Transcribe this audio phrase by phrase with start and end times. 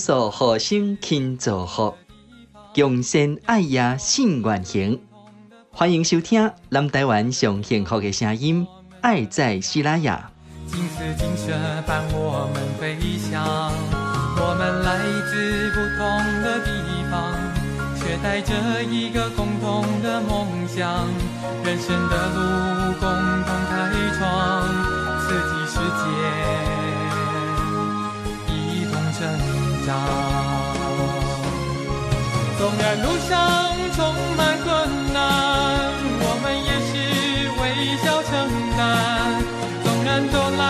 [0.00, 1.94] 所好心勤做福，
[2.74, 4.98] 共善爱呀信愿行。
[5.70, 8.66] 欢迎收听南台湾上幸福的声音，
[9.02, 10.30] 爱在西拉雅。
[10.68, 11.52] 金丝金色
[11.86, 13.44] 伴我们飞翔，
[14.38, 14.96] 我们来
[15.28, 16.00] 自不同
[16.40, 16.70] 的地
[17.10, 17.36] 方，
[18.00, 21.06] 却带着一个共同的梦想，
[21.62, 22.40] 人生的路
[22.98, 23.04] 共
[23.44, 24.64] 同开创，
[25.20, 26.02] 四季世界
[28.48, 29.59] 一同成长。
[32.58, 33.32] 纵然路上
[33.96, 33.98] 充
[34.36, 34.68] 满困
[35.12, 35.18] 难，
[36.22, 36.90] 我们也是
[37.58, 37.62] 微
[38.02, 38.30] 笑承
[38.76, 38.80] 担。
[39.82, 40.62] 纵然走来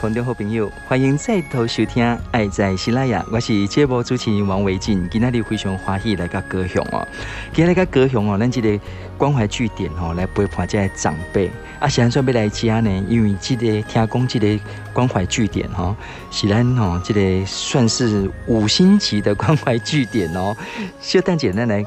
[0.00, 5.06] 观众好朋友，欢迎再度收听《爱在西拉雅》，我是节目主持人王维静。
[5.10, 7.06] 今天你非常欢喜来到高雄哦，
[7.52, 8.80] 今天来到高雄哦，咱这个
[9.18, 11.50] 关怀据点哦，来陪伴这些长辈。
[11.78, 13.04] 啊，是安怎要来家呢？
[13.10, 14.62] 因为这个听讲这个
[14.94, 15.94] 关怀据点哦，
[16.30, 20.56] 是咱哦，这个算是五星级的关怀据点哦。
[20.98, 21.84] 小等姐咱来。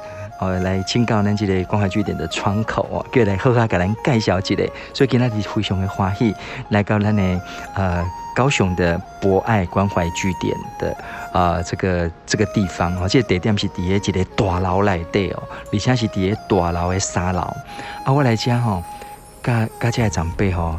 [0.50, 4.56] 来请教咱这个关怀据点的窗口哦，叫来好好给咱介绍一下。
[4.94, 6.34] 所以今天是非常的欢喜，
[6.70, 7.42] 来到咱的
[7.76, 8.06] 呃
[8.36, 10.96] 高雄的博爱关怀据点的
[11.34, 17.42] 呃这个这个地方哦，这个地点是伫一个大楼内底哦，而且是伫个大楼的三楼。
[18.04, 18.84] 啊，我来家吼，
[19.42, 20.78] 甲甲这个长辈吼，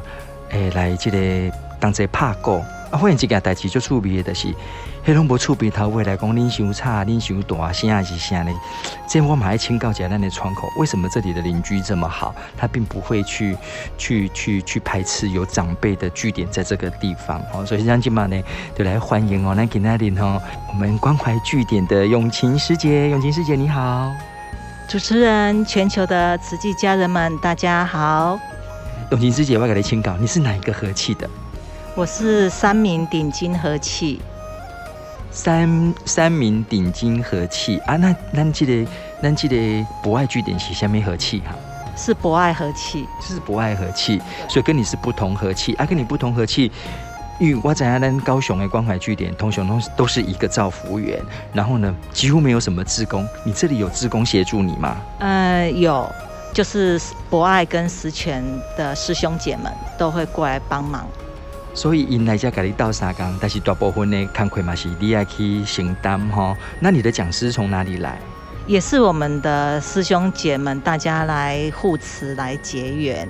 [0.50, 2.62] 诶，来这个当作拍鼓。
[2.90, 4.54] 啊，发现一件代志最趣味的，就是。
[5.06, 8.50] 迄拢无厝边头尾来讲，恁伤吵，恁伤大声还是啥呢？
[9.06, 12.34] 这我们还请教一下咱的窗口，为什么这里的邻居这么好？
[12.56, 13.54] 他并不会去
[13.98, 17.66] 去去去排斥有长辈的据点在这个地方哦。
[17.66, 18.42] 所以让今嘛呢，
[18.74, 24.10] 就来欢迎哦，来给那里哦，我们关怀据点的永晴师姐，永晴师姐你好，
[24.88, 28.40] 主持人，全球的慈济家人们，大家好。
[29.10, 31.28] 永晴师姐，我给你请教，你是哪一个和气的？
[31.94, 34.22] 我是三名顶金和气。
[35.34, 38.90] 三三名顶金和气啊，那咱这个
[39.20, 41.54] 咱这个博爱据点是下面和气哈？
[41.96, 46.70] 是博爱和气，是博爱和气，所以跟你是不同和气啊，跟你不同和气。
[47.40, 51.20] 因为我在咱高雄的关怀据点，通雄都都是一个造服员，
[51.52, 53.26] 然后呢，几乎没有什么志工。
[53.42, 54.96] 你这里有志工协助你吗？
[55.18, 56.08] 呃，有，
[56.52, 58.44] 就是博爱跟石泉
[58.76, 61.08] 的师兄姐们都会过来帮忙。
[61.74, 66.56] 所以因来家给你倒三工，但是大部分的工课嘛是你要去承担哈。
[66.80, 68.16] 那你的讲师从哪里来？
[68.66, 73.28] 也是我们的师兄姐们，大家来护持、来结缘、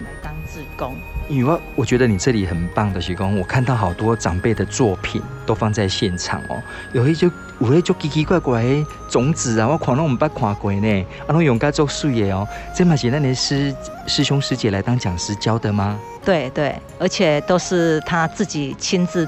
[0.00, 0.96] 来当志工。
[1.28, 6.60] 因为我我觉得你这里很棒的是讲，我看到好多长辈的作品都放在现场哦。
[6.92, 11.06] 有一就有一就奇奇怪怪的种子啊，我看拢唔捌看过呢。
[11.26, 12.48] 啊，拢用家做水的哦。
[12.74, 13.74] 这嘛是那你师
[14.06, 15.98] 师兄师姐来当讲师教的吗？
[16.26, 19.26] 对对，而且都是他自己亲自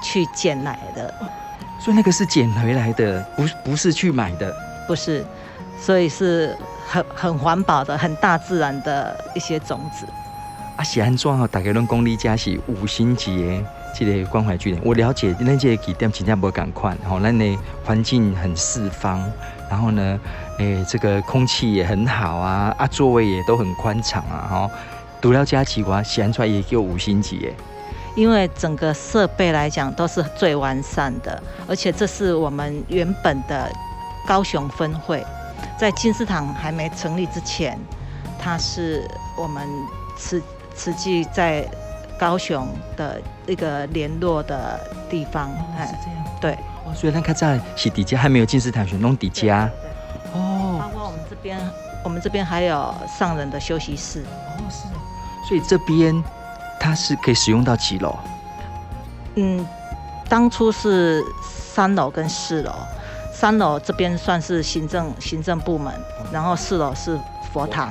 [0.00, 1.12] 去捡来的，
[1.80, 4.54] 所以那个是捡回来的，不不是去买的，
[4.86, 5.24] 不是，
[5.80, 10.06] 所以是很很环保的，很大自然的一些种子。
[10.76, 11.48] 啊，是安怎哦？
[11.50, 19.20] 大家拢讲你家是五星级的这个关怀据点，我了解，那这个据点真正无共款，吼，咱的环境很四方，
[19.68, 20.20] 然后呢，
[20.58, 24.70] 诶、欸，这个空气也很好啊，啊，座位也都很宽敞啊，吼。
[25.20, 27.54] 独了加起哇，显出来也有五星级耶。
[28.16, 33.70] 因为整个设备来讲都是最完善的，而且这是我们原本的
[34.26, 35.24] 高雄分会，
[35.78, 37.78] 在金丝堂还没成立之前，
[38.36, 39.08] 它是
[39.38, 39.68] 我们
[40.18, 40.42] 慈
[40.74, 41.64] 慈济在
[42.18, 45.48] 高雄的一个联络的地方。
[45.48, 46.24] 哦，是这样。
[46.40, 46.52] 对。
[46.84, 49.70] 哦，所以那看在是底家还没有金丝堂，选弄底下。
[50.34, 50.80] 哦。
[50.80, 51.60] 包括我们这边，
[52.02, 54.22] 我们这边还有上人的休息室。
[54.22, 54.88] 哦，是。
[55.48, 56.22] 所以这边
[56.78, 58.16] 它是可以使用到几楼？
[59.36, 59.66] 嗯，
[60.28, 62.72] 当初是三楼跟四楼，
[63.32, 65.92] 三楼这边算是行政行政部门，
[66.32, 67.18] 然后四楼是
[67.52, 67.88] 佛堂。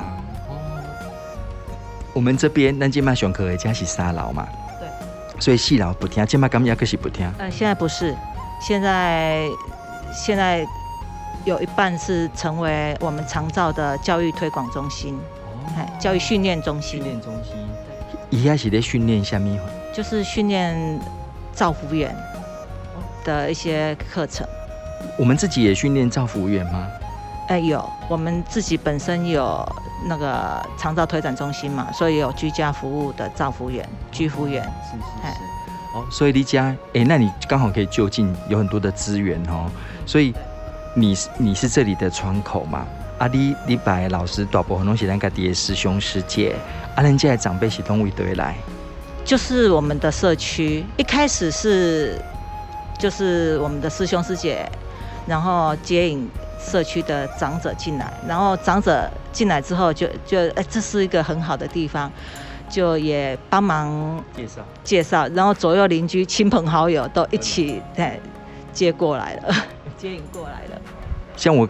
[0.47, 0.57] 哦。
[2.13, 4.47] 我们这边南京马雄科家是三楼嘛？
[4.79, 4.87] 对。
[5.39, 7.29] 所以四楼不听，金马刚也可是不听。
[7.39, 8.15] 嗯，现在不是，
[8.61, 9.47] 现在
[10.13, 10.65] 现在
[11.45, 15.17] 有一半是成为我们长照的教育推广中心，
[15.77, 17.01] 哎、哦，教育训练中心。
[17.01, 17.53] 训练中心，
[18.29, 19.57] 一开始在训练什么？
[19.93, 20.99] 就是训练
[21.53, 22.15] 照服员
[23.23, 24.47] 的一些课程。
[25.17, 26.87] 我们自己也训练照服员吗？
[27.47, 29.67] 哎、欸，有，我们自己本身有
[30.07, 34.63] 那个长照推展中心嘛，所以有居家服务的照服员、居服员。
[34.83, 35.43] 是是是。
[35.95, 39.67] 哦，所以离家，哎、欸，那你刚好可以就近，有很多的资源哦。
[40.05, 40.31] 所以
[40.93, 42.85] 你你是这里的窗口嘛？
[43.19, 46.55] 啊，你你把老师大部分拢是咱家己的师兄师姐，
[46.95, 48.55] 啊，人家的长辈是从位对来。
[49.23, 52.19] 就是我们的社区，一开始是
[52.97, 54.67] 就是我们的师兄师姐，
[55.27, 56.27] 然后接引。
[56.61, 62.11] 社区的长者进来，然后长者进来之后就，就就哎，这是一个很好的地方，
[62.69, 68.19] 就也帮忙介绍介绍，然后左右邻居、亲朋好友都一起哎
[68.73, 69.55] 接过来了，
[69.97, 70.81] 接引过来了。
[71.37, 71.65] 像我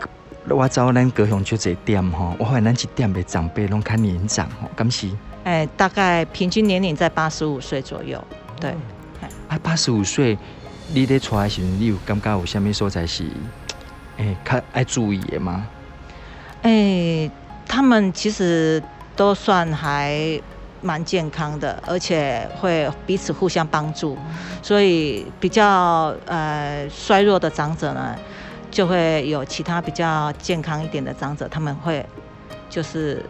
[0.51, 5.09] 我找咱高雄就这店吼，我发现咱这店的长辈拢看年长吼，敢是？
[5.43, 8.23] 哎，大概平均年龄在八十五岁左右。
[8.59, 8.71] 对，
[9.47, 10.37] 啊，八十五岁，
[10.93, 13.23] 你咧出来时，你有感觉有什么所在是？
[14.17, 15.65] 哎、欸，看爱注意的吗？
[16.63, 17.31] 哎、欸，
[17.67, 18.83] 他们其实
[19.15, 20.41] 都算还
[20.81, 24.17] 蛮健康的，而且会彼此互相帮助，
[24.61, 28.15] 所以比较呃衰弱的长者呢，
[28.71, 32.05] 就会有其他比较健康一点的长者，他们会
[32.69, 33.23] 就是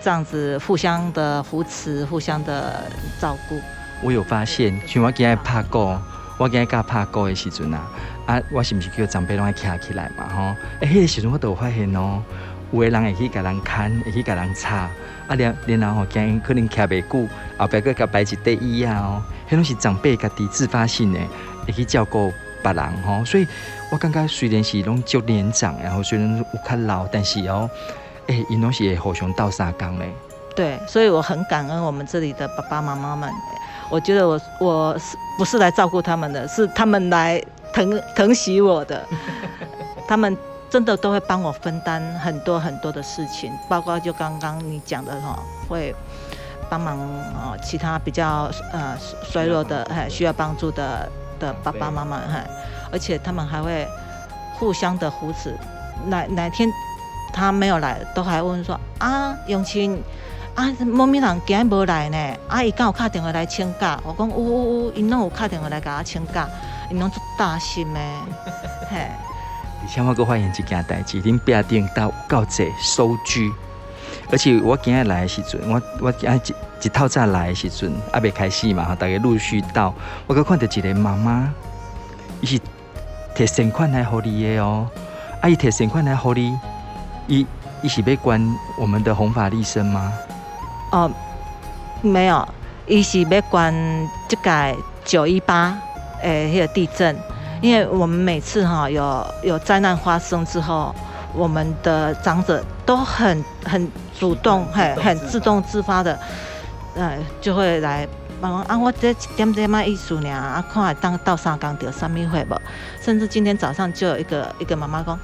[0.00, 2.84] 这样子互相的扶持，互相的
[3.20, 3.60] 照顾。
[4.02, 6.00] 我有发现，像我今日拍过，
[6.38, 7.90] 我今日甲拍过的时阵啊。
[8.24, 10.28] 啊，我是不是叫长辈拢爱站起来嘛？
[10.28, 10.42] 吼，
[10.80, 12.22] 哎，迄个时阵我都有发现哦，
[12.70, 14.88] 有个人会去甲人看，会去甲人擦，
[15.26, 21.18] 啊，连连然后惊可能徛袂久，后壁阁甲摆一块椅啊，哦，迄拢是长辈家己自发性的，
[21.66, 23.24] 会去照顾别人吼。
[23.24, 23.46] 所以
[23.90, 27.68] 我感觉虽然是拢足年长，然后虽然有较老，但是哦，
[28.28, 30.04] 哎、欸，因拢是会互相斗相共的。
[30.54, 33.30] 对，所以我很感恩我们这里的爸爸妈妈们。
[33.90, 37.42] 我觉得我我是不是来照顾他们的，是他们来。
[37.72, 39.02] 疼疼惜我的，
[40.06, 40.36] 他们
[40.68, 45.94] 真的都会帮我分担很多很多的事情，包括就刚刚你讲的哈，会
[46.68, 46.98] 帮忙
[47.32, 48.94] 哦，其他比较呃
[49.24, 51.10] 衰弱的还需要帮助的
[51.42, 52.40] 的爸爸妈妈哈，
[52.92, 53.86] 而且他们还会
[54.54, 55.54] 互相的扶持，
[56.06, 56.68] 哪哪天
[57.32, 60.00] 他没有来，都还问说啊永清
[60.54, 62.18] 啊，某咪人今日没来呢，
[62.48, 66.48] 啊伊刚有打电话来请假，我讲呜呜呜，伊拢有打电话来甲我请假。
[66.90, 68.14] 伊拢做大心诶，
[68.90, 69.08] 嘿！
[69.82, 73.50] 以前我阁发现一件代志，恁爸顶到够济收据，
[74.32, 79.92] 而且我今日来的时阵，我我今一一套早来的时阵，还未开始嘛，大家陆续到，
[80.26, 81.52] 我阁看到一个妈妈，
[82.40, 82.58] 伊是
[83.36, 84.88] 摕善款来互你的哦，
[85.42, 86.58] 啊伊摕善款来互你，
[87.28, 87.46] 伊
[87.82, 88.42] 伊是要关
[88.78, 90.10] 我们的弘法利生吗？
[90.92, 91.10] 哦，
[92.00, 92.48] 没有，
[92.86, 93.74] 伊是要关
[94.28, 95.76] 这个九一八。
[96.22, 97.16] 诶，迄个地震，
[97.60, 100.94] 因为我们每次哈有有灾难发生之后，
[101.34, 106.18] 我们的长者都很很主动，很很自动自发的，
[106.94, 108.06] 呃，就会来
[108.40, 108.76] 帮忙啊。
[108.76, 112.54] 我这一点点嘛意思呢，啊，看来当到三工得什么会不？
[113.00, 115.14] 甚至今天早上就有一个一个妈妈讲，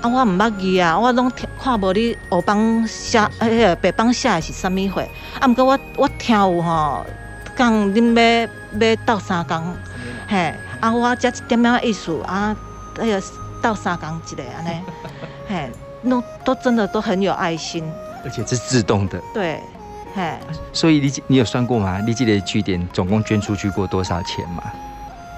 [0.00, 1.30] 啊，我唔捌字啊，我拢
[1.60, 5.10] 看无你黑帮写，哎，白帮写的是什么会？
[5.40, 7.04] 啊，毋过我我听有吼，
[7.56, 8.48] 讲恁要
[8.88, 9.74] 要斗三工。
[10.28, 12.56] 嘿，啊，我这一点点意思啊，
[13.00, 13.20] 哎呀，
[13.60, 14.80] 到三工一个安尼，
[15.52, 15.70] 嘿，
[16.08, 17.84] 都都真的都很有爱心，
[18.24, 19.20] 而且是自动的。
[19.34, 19.60] 对，
[20.14, 20.32] 嘿。
[20.72, 22.00] 所以你你有算过吗？
[22.06, 24.62] 你记得据点总共捐出去过多少钱吗？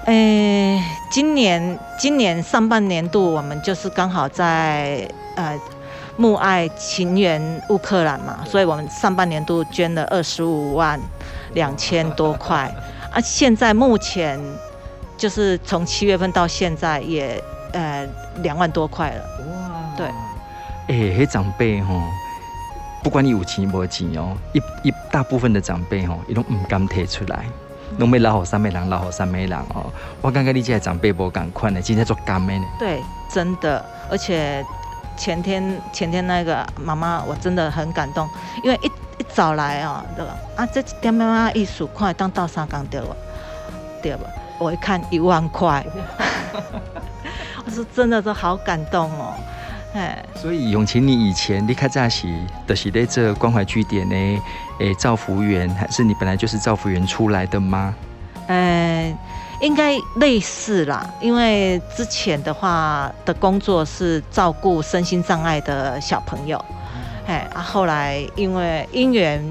[0.05, 5.05] 诶、欸，今年今年上半年度我们就是刚好在
[5.35, 5.59] 呃
[6.15, 10.97] 募爱情援乌克兰嘛，所以我们上半年度捐了二十五万
[11.53, 12.73] 两千多块。
[13.11, 14.39] 啊，现在目前
[15.17, 17.43] 就是从七月份到现在也
[17.73, 18.07] 呃
[18.43, 19.25] 两万多块了。
[19.95, 20.07] 哇，对，
[20.87, 22.01] 哎、欸，迄长辈吼，
[23.03, 27.45] 不管你有钱无钱哦，一一大部分的长辈吼，伊拢唔敢提出来，
[27.97, 29.91] 拢要老好三个人，老好三个人哦。
[30.21, 32.65] 我感觉你这个长辈无共款的，今天做甘的呢。
[32.77, 34.65] 对，真的，而且
[35.17, 38.27] 前天前天那个妈妈，我真的很感动，
[38.63, 38.91] 因为一。
[39.17, 40.35] 一早来哦，对吧？
[40.57, 43.15] 啊，这点妈妈艺术快当到三工对吧？
[44.03, 44.27] 对吧？
[44.59, 45.81] 我一看一万块，
[47.65, 49.54] 我说真的都好感动哦，哎。
[50.35, 52.33] 所以永晴，你以前离开扎西
[52.67, 54.41] 的是在这关怀据点呢？
[54.79, 57.95] 诶，照服员还是你本来就是照服员出来的吗？
[58.47, 59.17] 呃，
[59.61, 66.63] 应该类似啦，因为之前的话的工作是照顾身心障碍的小朋友，
[67.25, 69.41] 哎、嗯，啊，后来因为因缘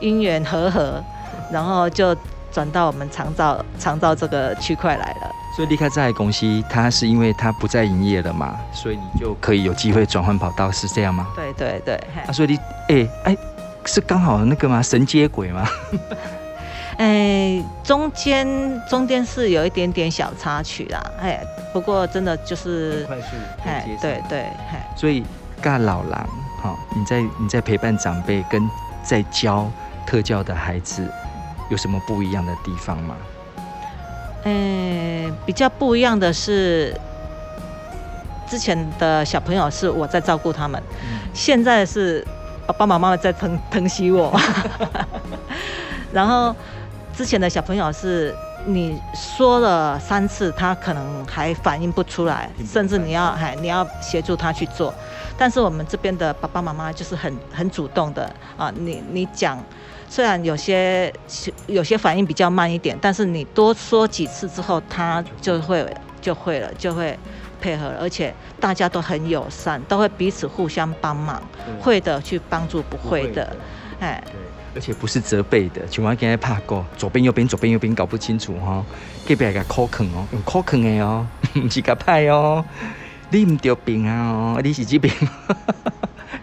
[0.00, 1.04] 因缘和合，
[1.52, 2.16] 然后就
[2.54, 5.30] 转到我们长照长照这个区块来了。
[5.56, 11.26] 所以离开在公司，它是因为它不再营业了嘛，所以你就可以有机会转换跑道，是这样吗？
[11.36, 11.94] 对对对。
[12.26, 12.58] 啊，所以你
[12.88, 13.36] 哎哎，
[13.84, 14.80] 是刚好那个吗？
[14.82, 15.68] 神接轨吗？
[16.96, 18.46] 哎、欸，中间
[18.88, 25.24] 中间是有一点点小插曲啦，哎、欸，不过真的就是快速，哎，对对，哎，所以
[25.60, 26.28] 尬老狼，
[26.62, 28.62] 哈，你在你在陪伴长辈跟
[29.02, 29.68] 在教
[30.06, 31.08] 特教的孩子，
[31.74, 33.16] 有什么不一样的地方吗？
[34.44, 36.94] 哎、欸，比较不一样的是，
[38.48, 42.24] 之前的小朋友是我在照顾他们，嗯、现在是
[42.64, 44.32] 爸爸妈妈在疼疼惜我，
[46.14, 46.54] 然后。
[47.16, 48.34] 之前的小朋友是
[48.66, 54.92] 你说了三次，他可能还反应不出来，甚至你要还你要协助他去做。
[55.38, 58.28] 但是我们这边的爸爸妈妈就是很很主动的
[58.58, 59.56] 啊，你你讲，
[60.08, 61.12] 虽然有些
[61.66, 65.86] 有些反应比较慢一点，但是你多说几次之后，他就会
[66.20, 67.18] 就会了，就会
[67.60, 71.42] 配合了，而且大家都很友善，都会彼此互相帮忙，
[71.80, 73.56] 会的去帮助不会的，
[74.00, 74.22] 哎。
[74.76, 78.84] 而且不是责备的，像我今天拍过，左边右边左边右边搞不清楚哈，
[79.24, 82.64] 隔壁个口坑哦，用口坑的哦， 不是个派哦，
[83.30, 85.14] 你唔得病啊哦，你是这边，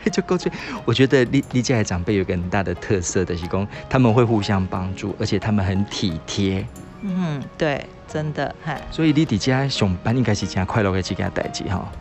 [0.12, 0.51] 就够最。
[0.86, 6.65] 我觉得你你家的长辈有个很大的特色的是讲，他们会互相帮助，而且他们很体贴。
[7.01, 8.81] 嗯，对，真的，嗨。
[8.91, 11.91] 所以你在家上班应该是真快乐的一件代志哈。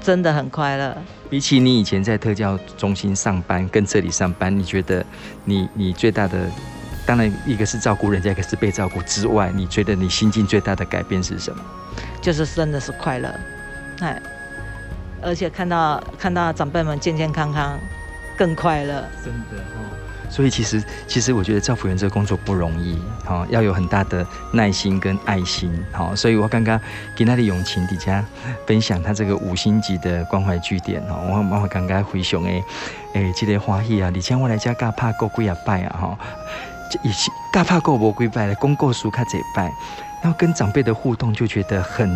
[0.00, 0.96] 真的很快乐。
[1.28, 5.04] 比起你以前在特教中心上班，跟这里上班，你觉得
[5.44, 6.50] 你你最大的，
[7.06, 11.62] 当然一个是照顾人家，一个是被照顾之外，你觉得你心境最大的改变是什么？
[12.22, 13.32] 就是真的是快乐，
[14.00, 14.20] 哎，
[15.22, 17.78] 而且看到看到长辈们健健康康，
[18.36, 19.04] 更快乐。
[19.24, 19.80] 真的哦。
[20.32, 26.80] 所以其实，其实我觉得照服员这个工作不容易，哈，要有很大的耐心跟爱心，好，所以我刚刚
[27.16, 28.24] 给他的永晴底下
[28.64, 32.62] 分享他这个五星级的关怀据点，哈，我我刚刚回想诶，
[33.14, 36.18] 诶，这个欢喜啊，以前我来家嘎帕过几啊拜啊，哈，
[37.02, 39.64] 以前嘎帕过无几拜的公告书卡这拜，
[40.22, 42.08] 然后跟长辈的互动就觉得很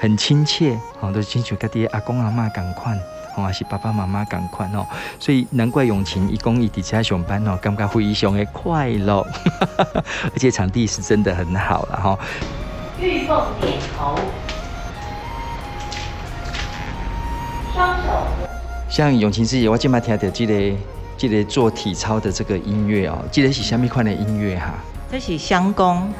[0.00, 2.98] 很亲切，好，都亲像家己阿公阿妈同款。
[3.36, 4.86] 还是爸爸妈妈赶快哦，
[5.18, 9.26] 所以难怪永晴一公一底下上班哦，感觉非常的快乐，
[9.96, 12.18] 而且场地是真的很好了哈。
[13.00, 14.18] 玉凤点头，
[17.72, 18.26] 双手。
[18.90, 20.76] 像永晴师姐，我今麦听到这个
[21.16, 24.74] 这个做体操的这个音乐哦，这个是什么款的音乐哈？
[25.10, 26.12] 这是香功，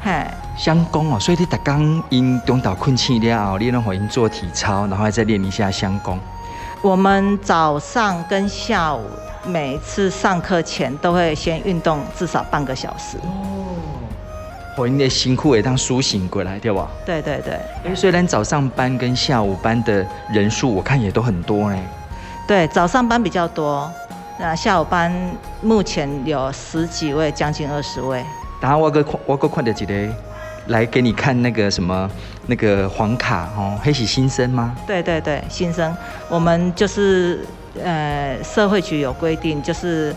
[0.00, 6.18] 嗨，香功哦，所以你打刚因中岛困气了后，你拢会因做体操，然后再练一下相功。
[6.80, 9.02] 我们早上跟下午
[9.44, 13.18] 每次上课前都会先运动至少半个小时。
[13.18, 13.66] 哦，
[14.78, 16.88] 我应该辛苦也当苏醒过来，对吧？
[17.04, 17.60] 对对对。
[17.84, 21.78] 因为虽然早上班跟下午班的人数我看也都很多呢。
[22.48, 23.90] 对，早上班比较多，
[24.38, 25.12] 那下午班
[25.60, 28.24] 目前有十几位，将近二十位。
[28.58, 30.14] 然后我个我个看到一个。
[30.68, 32.10] 来给你看那个什么
[32.46, 34.76] 那个黄卡哦，黑喜新生吗？
[34.86, 35.94] 对对对，新生，
[36.28, 37.44] 我们就是
[37.82, 40.14] 呃社会局有规定，就是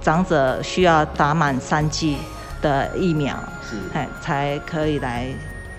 [0.00, 2.16] 长者需要打满三剂
[2.60, 3.36] 的疫苗，
[3.68, 5.26] 是，哎，才可以来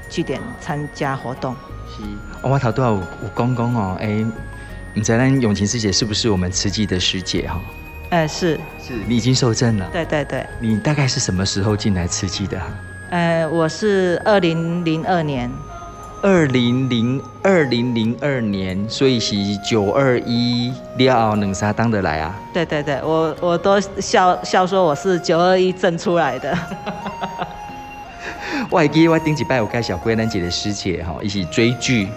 [0.10, 1.56] 据点参加活动。
[1.90, 2.04] 是，
[2.42, 3.02] 我头都要有
[3.34, 4.26] 公公哦，哎，
[4.94, 7.60] 你知道永晴师姐是不是我们慈济的师姐哈？
[8.12, 9.90] 哎，是是，你已经受证了。
[9.92, 12.62] 对对对，你大概是什么时候进来慈济的？
[13.12, 15.52] 呃，我是二零零二年，
[16.22, 22.34] 二零零二零零二年，所以是九二一了后两三当得来啊？
[22.54, 26.58] 对对对，我我都笑笑说我是九二一挣出来的。
[28.72, 32.08] 我还记得我顶几拜我介绍过咱姐的师姐哈，一起追剧，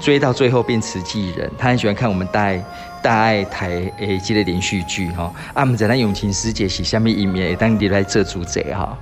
[0.00, 1.50] 追到最后变慈济人。
[1.58, 2.64] 她很喜欢看我们大爱
[3.02, 5.24] 大爱台诶这个连续剧哈。
[5.52, 8.96] 啊，我们在那永晴师姐是下面一面当你来做主角哈。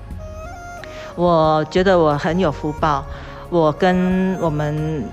[1.21, 3.05] 我觉得我很有福报，
[3.51, 5.05] 我跟我们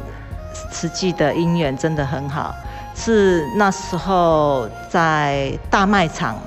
[0.72, 2.56] 慈济的姻缘真的很好。
[2.96, 6.38] 是那时候在大卖场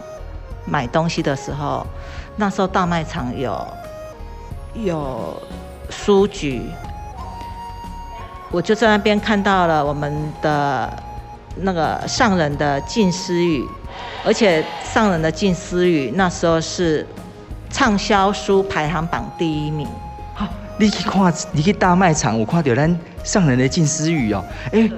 [0.65, 1.87] 买东西的时候，
[2.37, 3.69] 那时候大卖场有
[4.73, 5.37] 有
[5.91, 6.63] 书局，
[8.51, 10.91] 我就在那边看到了我们的
[11.57, 13.63] 那个上人的静思语，
[14.25, 17.07] 而且上人的静思语那时候是。
[17.71, 19.87] 畅销书排行榜第一名。
[20.35, 20.47] 好，
[20.77, 24.93] 你去看，你去大卖场，我看到咱上人的静思语哦，哎、欸，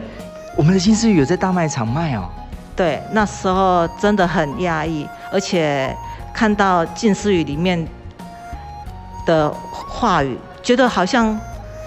[0.56, 2.28] 我们的静思语有在大卖场卖哦。
[2.74, 5.94] 对，那时候真的很压抑，而且
[6.32, 7.86] 看到静思语里面
[9.26, 11.38] 的话语，觉得好像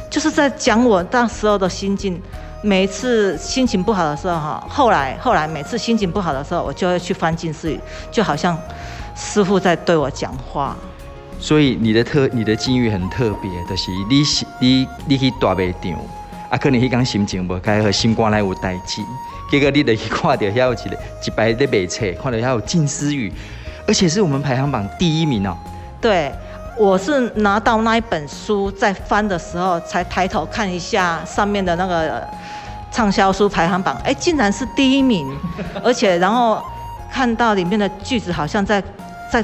[0.09, 2.21] 就是在讲我那时候的心境。
[2.61, 8.57] 每一次心情不好的时候，哈，后来后来每次心情不好的时候，我就会去翻静思语，就好像
[9.15, 10.75] 师傅在对我讲话。
[11.39, 14.23] 所以你的特你的境遇很特别，就是你
[14.59, 15.91] 你你去大卖场，
[16.49, 19.01] 啊，可能迄天心情无开好，心肝内有代志，
[19.49, 23.31] 结果你就去看到遐有一个一排在卖册，看到遐有近思语，
[23.87, 25.57] 而且是我们排行榜第一名哦。
[26.01, 26.31] 对。
[26.77, 32.21] 我是拿到那一本书，在翻的时候才抬头看一下上面的那个
[32.91, 35.25] 畅销书排行榜，哎，竟然是第一名，
[35.81, 36.61] 而且然后
[37.15, 38.83] 看到里面的句子好像在
[39.31, 39.41] 在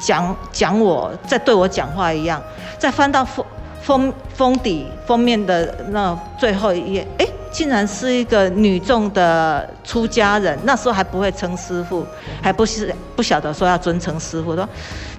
[0.00, 2.42] 讲讲我在对我讲话一样，
[2.76, 3.46] 再翻到封
[3.80, 7.26] 封封底封面的那最后一页，哎。
[7.54, 12.04] 竟然是一个女众的出家人，那时候还不会称师傅，
[12.42, 14.56] 还不是不晓得说要尊称师傅。
[14.56, 14.68] 说，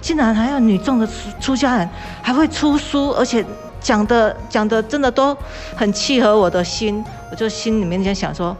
[0.01, 1.89] 竟然还有女众的出出家人
[2.21, 3.43] 还会出书，而且
[3.79, 5.35] 讲的讲的真的都
[5.77, 7.01] 很契合我的心。
[7.31, 8.55] 我就心里面在想说，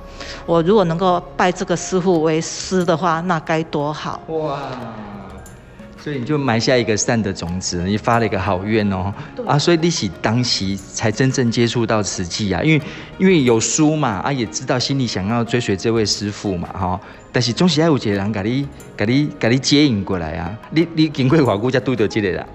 [0.45, 4.21] 我如果能够拜这个师傅为师的话，那该多好！
[4.27, 4.59] 哇！
[6.05, 9.11] 所以你就埋下一个善的种子，你发了一个好愿哦，
[9.43, 12.85] 啊，所以你是当时才真正接触到慈济啊，因为
[13.17, 22.45] 因为有书嘛，啊，也知道心里想要追随这位师傅嘛，哈，但是总是要有一个人给你给你给你接引过来啊，你你经过偌久才对到这个啦，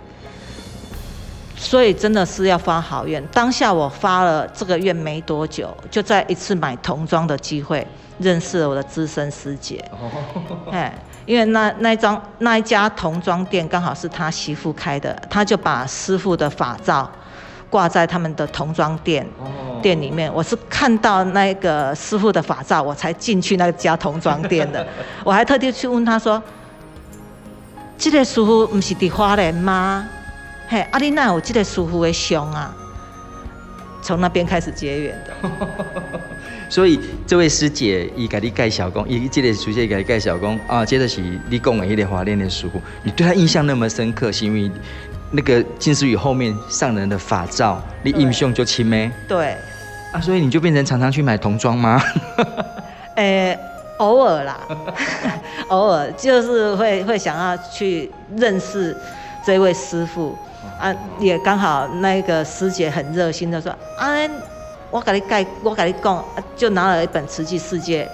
[1.57, 3.21] 所以真的是要发好愿。
[3.33, 7.85] 当下我发了这个愿没多久，就在一次买童装的机会
[8.21, 9.85] 认识了我的资深师姐，
[10.71, 10.97] 哎。
[11.31, 17.09] 因为那那一张那一家童装店刚好是他媳妇开的，他就把师傅的法照
[17.71, 19.25] 挂在他们的童装店
[19.81, 20.29] 店里面。
[20.35, 24.85] 我是看到那个师傅的法照，我才进去那家童装店的。
[25.23, 26.43] 我还特地去问他说
[27.97, 30.09] ：“这个师傅不是在花莲吗？
[30.67, 32.75] 嘿，阿丽娜有这个师傅的像啊。”
[34.03, 35.49] 从那边开始结缘的。
[36.71, 44.71] 所以这位师姐伊给你介绍讲，伊这个师姐给你介绍讲啊，接着是你讲的迄个华莲的师父，你对他印象那么深刻，是因为
[45.33, 49.11] 那个金丝雨后面上人的法照，你印象就深咩？
[49.27, 49.57] 对，
[50.13, 52.01] 啊，所以你就变成常常去买童装吗？
[53.17, 53.59] 诶、欸，
[53.99, 54.61] 偶尔啦，
[55.71, 58.97] 偶尔就是会会想要去认识
[59.45, 60.39] 这位师傅
[60.79, 64.07] 啊，也刚好那个师姐很热心的说啊。
[64.91, 66.25] 我跟你盖，我跟你讲，
[66.57, 68.09] 就拿了一本《慈济世界》，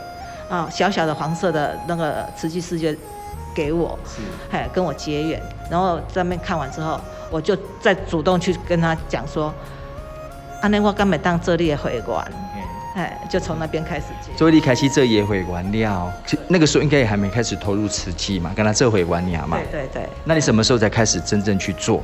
[0.55, 2.93] 啊，小小的黄色的那个《慈济世界》
[3.55, 3.99] 给我，
[4.51, 5.43] 哎是，跟我结缘。
[5.71, 9.53] 然后在那边看完之后，我就再主动去跟他讲说，
[10.61, 12.05] 安尼我根本当这里的会员，
[12.95, 14.31] 哎、嗯，就从那边开始接。
[14.37, 16.13] 所以你开始这也会员了，
[16.47, 19.57] 那个时候应该也还没开始投入慈济嘛，跟他这会玩呀嘛。
[19.73, 20.09] 对对对。
[20.25, 22.03] 那你什么时候才开始真正去做？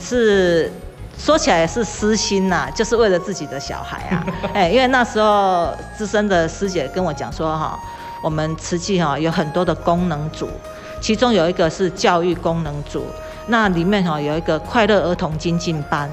[0.00, 0.72] 是。
[1.18, 4.24] 说起来也是私心呐、啊，就是为了自己的小孩啊，
[4.54, 7.78] 哎，因为那时候资深的师姐跟我讲说哈，
[8.22, 10.48] 我们慈济哈有很多的功能组，
[11.00, 13.06] 其中有一个是教育功能组，
[13.46, 16.08] 那里面哈有一个快乐儿童精进班，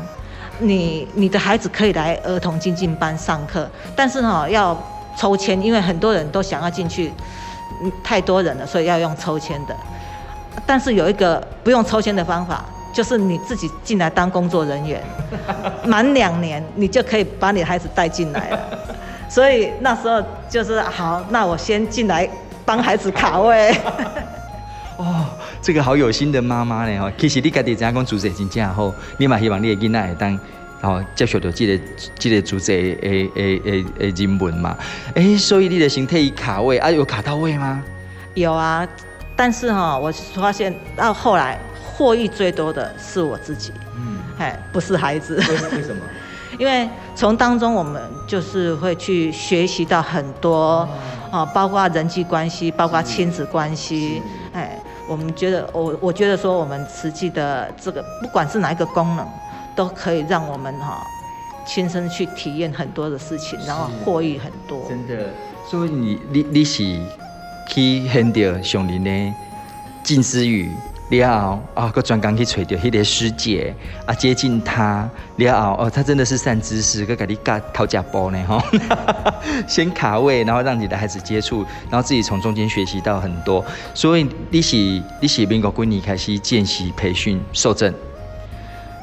[0.60, 4.76] 你你的孩子可以来儿童精进班上课，但是哈要
[5.18, 7.14] 抽签，因为很多人都想要进去，
[8.04, 9.76] 太多人了，所以要用抽签的，
[10.66, 12.64] 但是有一个不用抽签的方法。
[12.94, 15.02] 就是你自己进来当工作人员，
[15.86, 18.60] 满两年你就可以把你的孩子带进来了。
[19.28, 22.30] 所以那时候就是好，那我先进来
[22.64, 23.76] 帮孩子卡位。
[24.98, 25.26] 哦，
[25.60, 27.00] 这个好有心的妈妈呢！
[27.02, 30.40] 哈，其实你家己怎样讲主持真正好，你嘛希望你的囡仔会当
[30.82, 31.84] 哦接受到这个
[32.20, 34.78] 这个主持的诶诶诶诶人文嘛。
[35.16, 37.84] 诶，所以你的身体卡位啊，有卡到位吗？
[38.36, 38.88] 有啊，
[39.36, 41.58] 但是哈，我发现到后来。
[41.96, 45.36] 获益最多的是我自己，嗯，哎，不是孩子。
[45.38, 46.02] 为什么？
[46.60, 50.88] 因为从当中我们就是会去学习到很多，
[51.32, 54.22] 啊，包括人际关系，包括亲子关系，
[54.54, 59.28] 哎，我们觉得我我觉得说我们实际的这个不管是哪一个功能，
[59.76, 61.04] 都可以让我们哈
[61.66, 64.88] 亲身去体验很多的事情，然后获益很多。
[64.88, 65.30] 真的，
[65.70, 66.84] 所以你你你是
[67.68, 69.34] 去很到上林的
[70.04, 70.72] 近思语。
[71.20, 73.74] 了后啊，个专工去找着迄个师姐
[74.06, 78.64] 啊，接近他了后哦，他真的是善知识，个给你教讨价包呢哈，
[79.68, 83.64] 先卡位，然后让你的孩子接触，然后自己从中间学习到很多。
[83.94, 84.76] 所以你是
[85.20, 87.94] 你是民国几年开始见习培训受证？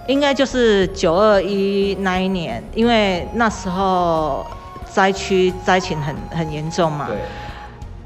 [0.07, 4.45] 应该就是九二一那一年，因为那时候
[4.85, 7.07] 灾区灾情很很严重嘛。
[7.07, 7.17] 对。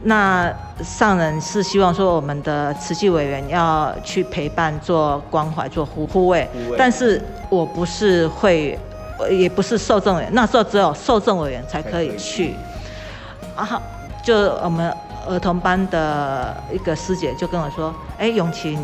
[0.07, 8.79] 那上人是希望说，我们的慈济委员要去陪伴、做关怀、做护护卫，但是我不是会，
[9.31, 12.55] 也不是受政委员，那时候只有受政委员才可以去。
[13.57, 13.81] 然后
[14.23, 14.95] 就我们
[15.27, 18.79] 儿童班的一个师姐就跟我说：“哎，永琪，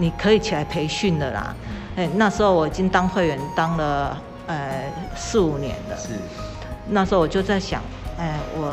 [0.00, 1.54] 你可以起来培训的啦。”
[1.94, 4.82] 哎，那时候我已经当会员当了呃
[5.14, 5.96] 四五年了。
[5.96, 6.08] 是。
[6.88, 7.80] 那时候我就在想，
[8.18, 8.68] 哎，我。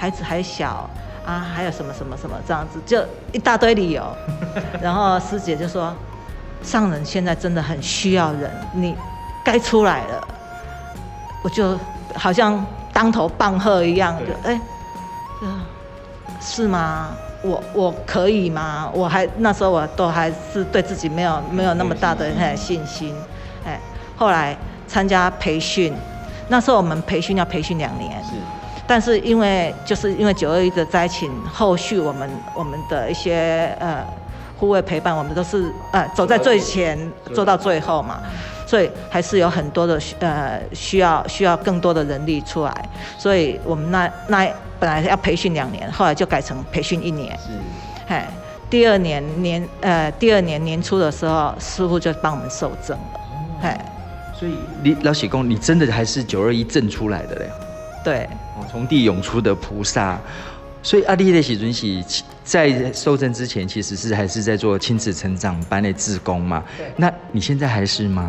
[0.00, 0.88] 孩子还小
[1.26, 4.02] 啊，还有什么什么什么这样子，就一大堆理由。
[4.80, 5.94] 然后师姐就说
[6.64, 8.96] ：“上人现在真的很需要人，你
[9.44, 10.28] 该出来了。”
[11.44, 11.78] 我就
[12.14, 14.58] 好像当头棒喝一样，就哎，
[16.40, 17.10] 是吗？
[17.42, 18.90] 我我可以吗？
[18.94, 23.14] 我还那时候我都还是对自己没有没有那么大的信心。
[23.66, 23.78] 哎，
[24.16, 24.56] 后来
[24.88, 25.94] 参加培训，
[26.48, 28.10] 那时候我们培训要培训两年。
[28.24, 28.30] 是。
[28.90, 34.04] 但是因为就是因为九二一的灾情，后续我们我们的一些呃
[34.58, 36.98] 护卫陪伴，我们都是呃走在最前，
[37.32, 38.18] 做到最后嘛，
[38.66, 47.30] 所以还是有很多的呃需要需要更多的人力出来，所以我们那那本来要培训两年，后来就改成培训一年。
[47.38, 47.52] 是，
[48.08, 48.28] 哎，
[48.68, 53.20] 第二年年呃第二年年初的时候，师傅就帮我们受证了，
[53.62, 57.48] 哎、哦，所以你老喜公，你真的还是九二一证出来的嘞？
[58.02, 58.28] 对。
[58.70, 60.18] 从地涌出的菩萨，
[60.82, 62.02] 所以阿丽的喜尊喜
[62.42, 66.64] 在受证之前，其实是还是在做亲子成长班的志工嘛。
[66.76, 66.90] 对。
[66.96, 68.28] 那你现在还是吗？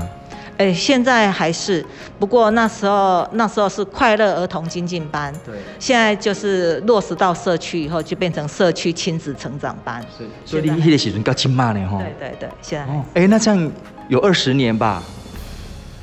[0.58, 1.84] 哎、欸，现在还是，
[2.20, 5.34] 不过那时候那时候是快乐儿童精进班。
[5.44, 5.56] 对。
[5.80, 10.00] 现在就是落实到社区以后，就变成社区亲子成长班。
[10.16, 10.26] 是。
[10.46, 11.98] 所以你那的喜尊够亲妈呢哈。
[11.98, 12.94] 对对对，现在。
[12.94, 13.04] 哦。
[13.16, 13.72] 哎、欸，那这样
[14.08, 15.02] 有二十年吧？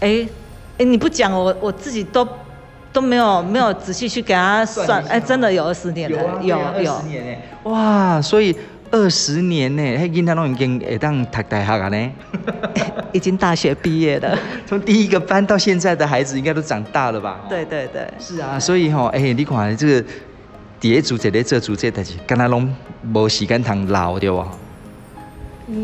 [0.00, 0.28] 哎、欸，哎、
[0.78, 2.26] 欸，你不讲我我自己都。
[2.92, 7.38] 都没有没有仔细去给他算，哎，真的有二十年了，有有二十年呢，
[7.70, 8.56] 哇，所以
[8.90, 12.10] 二十年呢，嘿，今天都已经会当读大学了呢，
[13.12, 17.40] 已经大学毕业了， 从第一个班到现在的孩子应该都长大了吧？
[17.48, 20.08] 对对对，是啊，所以吼，哎，你看这个
[20.80, 22.74] 第一组这个这组这代志，跟他拢
[23.12, 24.48] 无时间通老对吧？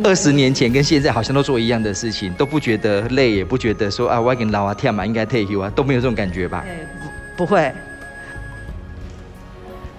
[0.02, 6.64] 二十年前跟现在好像都做一样的事情，都不觉得累，也不觉得说啊，我已经老啊，跳嘛，应该退休啊，都没有这种感觉吧？
[6.66, 6.86] 欸、
[7.36, 7.72] 不，不会，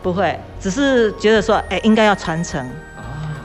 [0.02, 2.68] 不会，只是觉得说，哎、欸，应该要传承，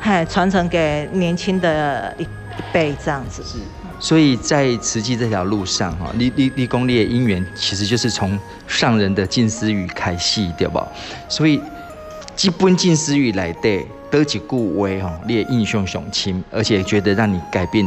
[0.00, 3.42] 哎、哦，传承给年轻的一一辈这样子。
[3.44, 3.58] 是，
[3.98, 10.88] 所以在慈济这条路上哈，立立立功立业因缘，其实就是从上人的近思语开始，对吧？
[11.28, 11.60] 所以
[12.34, 13.84] 基本近思语来的。
[14.10, 17.86] 得几故为哈，你也印象雄亲，而且觉得让你改变，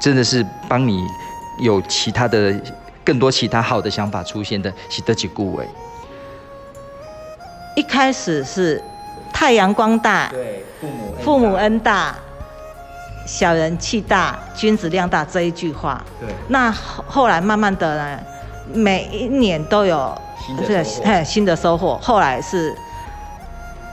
[0.00, 1.04] 真的是帮你
[1.60, 2.54] 有其他的
[3.04, 5.68] 更多其他好的想法出现的，是得几故为。
[7.76, 8.82] 一开始是
[9.32, 12.14] 太阳光大，对，父母父母恩大，
[13.26, 16.02] 小人气大，君子量大这一句话。
[16.18, 16.28] 对。
[16.48, 18.20] 那后来慢慢的呢，
[18.72, 20.16] 每一年都有
[20.66, 22.74] 这个新的收获，后来是。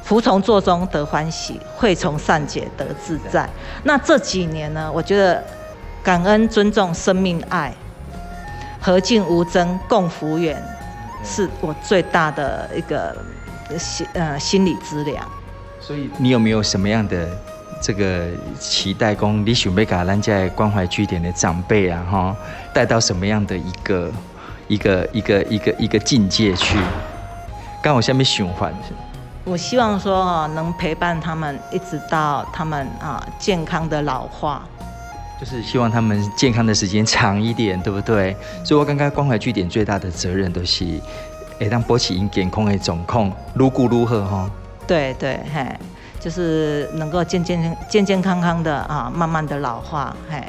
[0.07, 3.45] 服从作中得欢喜，会从善解得自在。
[3.83, 5.43] 那这几年呢，我觉得
[6.01, 7.73] 感恩、尊重生命、爱
[8.79, 10.57] 和敬无争、共福缘，
[11.25, 13.13] 是我最大的一个
[13.77, 15.27] 心呃心理资粮。
[15.81, 17.27] 所以你有没有什么样的
[17.81, 19.13] 这个期待？
[19.13, 22.35] 讲你准备给咱在关怀据点的长辈啊，哈，
[22.73, 24.09] 带到什么样的一个
[24.69, 26.77] 一个一个一个一个境界去？
[27.83, 28.73] 刚好下面循环。
[29.49, 34.61] 我希望说啊，能陪伴他们一直到他们啊健康的老化，
[35.39, 38.35] 就是希望他们健康的时间长一点，对不对？
[38.65, 40.99] 所以我刚刚关怀据点最大的责任都是，
[41.61, 44.49] 哎，让波起因健康的总控如故如何哈？
[44.85, 45.65] 对对嘿，
[46.19, 50.43] 就是能够健健健健康康的啊，慢慢的老化嘿。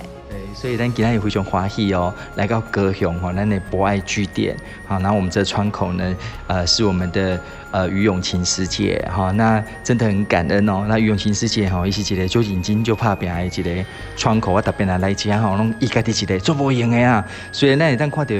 [0.55, 13.85] 所以咱今天也非常欢喜哦，来到高雄哈，咱的博爱据点，好，然后我们这窗口呢，呃，是我们的呃于永琴师姐哈，那真的很感恩哦，那于永琴师姐哈，一起一个就眼睛就怕变爱一个
[14.17, 18.35] 窗口，我特别来来家哈，拢一家的一个做不赢的啊，所以那你但看到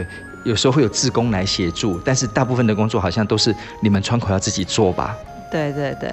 [0.45, 5.17] 有时候会有志工来协助，但是大部分的工作好像都是你们窗口要自己做吧？
[5.51, 6.13] 对对对，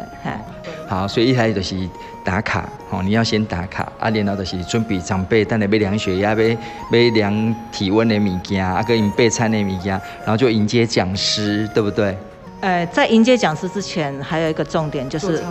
[0.87, 1.75] 好，所以一开始就是
[2.23, 9.91] 打卡，哦，你要先打卡，啊，然后就是准备长辈，等下要量血压，要要量体温的物件，啊，跟备餐的物件，
[10.23, 12.17] 然后就迎接讲师，对不对？
[12.61, 15.43] 呃，在迎接讲师之前，还有一个重点就是，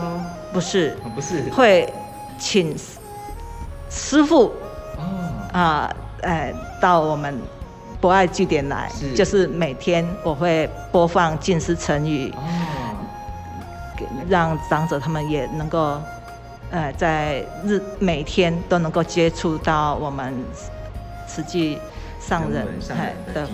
[0.52, 1.86] 不是，不是，会
[2.38, 2.74] 请
[3.90, 4.52] 师傅
[5.52, 7.38] 啊，呃，到我们
[8.00, 12.32] 博爱据点来，就是每天我会播放近思成语。
[14.28, 16.00] 让长者他们也能够，
[16.70, 20.34] 呃，在日每天都能够接触到我们
[21.28, 21.78] 实际
[22.20, 22.66] 上人
[23.34, 23.46] 的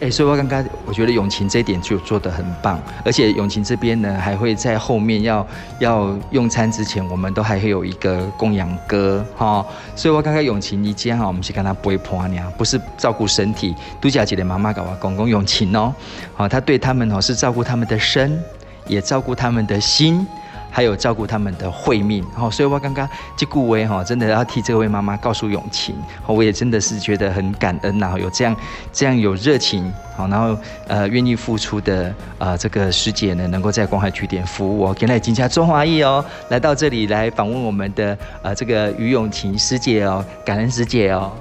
[0.00, 5.46] 哎，所以我刚刚我觉得永勤这一点就做得很棒，而且永勤这边呢还会在后面要
[5.80, 15.94] 要用餐之前，我们都还会有一个供养歌哈，所以我刚刚永晴一家哈，我们是跟他不会婆娘，不是照顾身体，杜家姐的妈妈搞啊，公公永勤哦，
[16.34, 18.42] 好，他对他们哦是照顾他们的身。
[18.86, 20.26] 也照顾他们的心，
[20.70, 25.94] 还有照顾他们的慧命，好，所以我刚刚这顾威哈，真的要替这位妈妈告诉永晴，
[26.26, 28.54] 我也真的是觉得很感恩呐，有这样
[28.92, 30.54] 这样有热情，好，然后
[30.86, 41.32] 呃愿意付出的呃这个师姐呢，能够在关怀据点服务哦，给来金家中华裔哦，来到这里来访问我们的呃这个于永晴师姐哦，感恩师姐哦，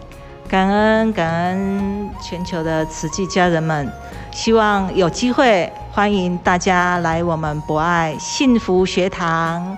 [0.48, 3.92] 感恩感恩全球的慈济家人们，
[4.32, 5.70] 希望有机会。
[5.96, 9.78] 欢迎大家来我们博爱幸福学堂，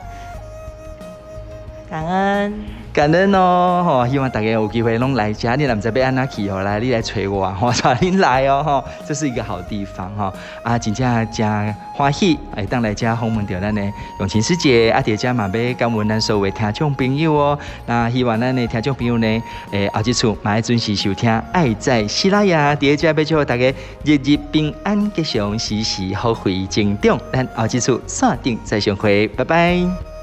[1.87, 2.59] 感恩。
[2.97, 4.07] 感恩哦，吼！
[4.07, 6.63] 希望大家有机会拢来家，你们这边安哪去哦？
[6.63, 8.83] 来，你来找我，我 带您来哦，吼！
[9.07, 10.33] 这是一个好地方哈，
[10.63, 13.79] 啊，真正真欢喜，哎，当来家访问到咱的
[14.19, 17.59] 永晴师姐，啊，叠加嘛要感恩咱所有听众朋友哦。
[17.85, 23.71] 那希望咱的听众朋友呢，诶，后几处嘛要准时收听，爱在西拉雅，叠加要祝大家
[24.03, 27.19] 日日平安吉祥，时时好会成长。
[27.31, 30.16] 咱后几处锁定再相会，拜拜。